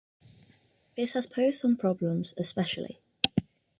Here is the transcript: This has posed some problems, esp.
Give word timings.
This 0.97 1.13
has 1.13 1.27
posed 1.27 1.59
some 1.59 1.77
problems, 1.77 2.33
esp. 2.33 2.97